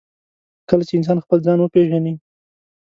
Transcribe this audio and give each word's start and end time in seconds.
کله 0.69 0.83
چې 0.87 0.93
انسان 0.99 1.17
خپل 1.25 1.37
ځان 1.45 1.57
وپېژني. 1.59 2.13